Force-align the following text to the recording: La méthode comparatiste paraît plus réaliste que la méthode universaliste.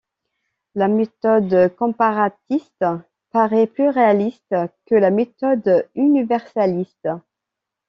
La 0.73 0.87
méthode 0.87 1.75
comparatiste 1.75 2.83
paraît 3.29 3.67
plus 3.67 3.87
réaliste 3.89 4.55
que 4.87 4.95
la 4.95 5.11
méthode 5.11 5.87
universaliste. 5.93 7.07